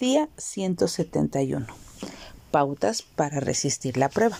[0.00, 1.66] Día 171.
[2.50, 4.36] Pautas para resistir la prueba.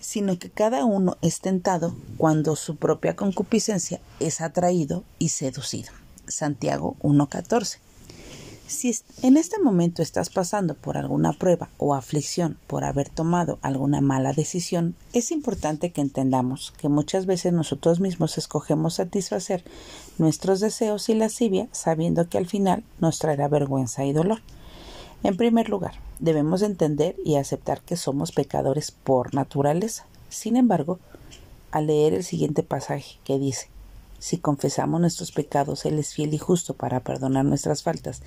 [0.00, 5.92] Sino que cada uno es tentado cuando su propia concupiscencia es atraído y seducido.
[6.26, 7.78] Santiago 1.14.
[8.66, 8.92] Si
[9.22, 14.32] en este momento estás pasando por alguna prueba o aflicción por haber tomado alguna mala
[14.32, 19.62] decisión, es importante que entendamos que muchas veces nosotros mismos escogemos satisfacer
[20.18, 24.40] nuestros deseos y lascivia sabiendo que al final nos traerá vergüenza y dolor.
[25.22, 30.06] En primer lugar, debemos entender y aceptar que somos pecadores por naturaleza.
[30.28, 30.98] Sin embargo,
[31.70, 33.68] al leer el siguiente pasaje que dice
[34.18, 38.22] si confesamos nuestros pecados, Él es fiel y justo para perdonar nuestras faltas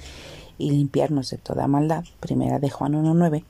[0.57, 2.03] y limpiarnos de toda maldad.
[2.19, 3.43] Primera de Juan 1.9.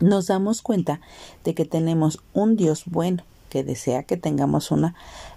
[0.00, 1.00] Nos damos cuenta
[1.44, 4.94] de que tenemos un Dios bueno que desea que tengamos una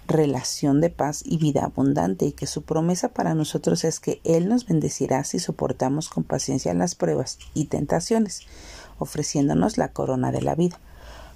[0.08, 4.48] relación de paz y vida abundante y que su promesa para nosotros es que Él
[4.48, 8.44] nos bendecirá si soportamos con paciencia las pruebas y tentaciones,
[9.00, 10.80] ofreciéndonos la corona de la vida.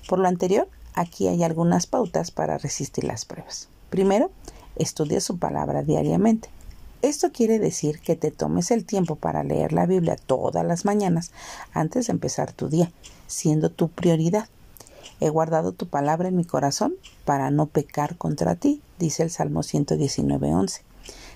[0.07, 3.67] Por lo anterior, aquí hay algunas pautas para resistir las pruebas.
[3.89, 4.31] Primero,
[4.79, 6.49] Estudia su palabra diariamente.
[7.01, 11.31] Esto quiere decir que te tomes el tiempo para leer la Biblia todas las mañanas
[11.73, 12.89] antes de empezar tu día,
[13.27, 14.47] siendo tu prioridad.
[15.19, 19.63] He guardado tu palabra en mi corazón para no pecar contra ti, dice el Salmo
[19.63, 20.81] 119.11.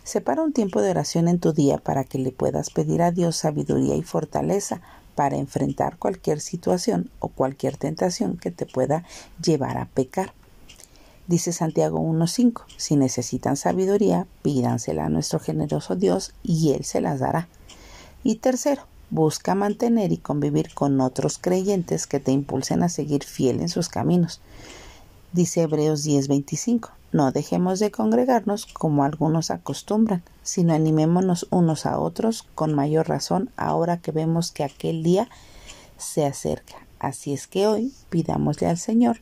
[0.06, 3.36] Separa un tiempo de oración en tu día para que le puedas pedir a Dios
[3.36, 4.82] sabiduría y fortaleza
[5.16, 9.04] para enfrentar cualquier situación o cualquier tentación que te pueda
[9.42, 10.34] llevar a pecar.
[11.26, 17.20] Dice Santiago 1.5, si necesitan sabiduría, pídansela a nuestro generoso Dios y Él se las
[17.20, 17.48] dará.
[18.24, 23.62] Y tercero, busca mantener y convivir con otros creyentes que te impulsen a seguir fiel
[23.62, 24.42] en sus caminos.
[25.32, 32.44] Dice Hebreos 10:25, no dejemos de congregarnos como algunos acostumbran, sino animémonos unos a otros
[32.54, 35.30] con mayor razón ahora que vemos que aquel día
[35.98, 36.76] se acerca.
[37.00, 39.22] Así es que hoy pidámosle al Señor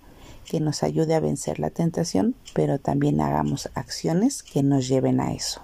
[0.52, 5.32] que nos ayude a vencer la tentación, pero también hagamos acciones que nos lleven a
[5.32, 5.62] eso.